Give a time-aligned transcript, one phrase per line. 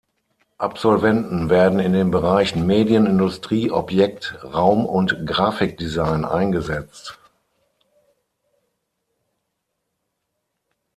[0.57, 7.19] Absolventen werden in den Bereichen Medien-, Industrie-, Objekt-, Raum- und Grafikdesign eingesetzt.